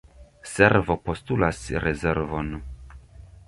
[0.55, 2.47] Servo postulas reservon.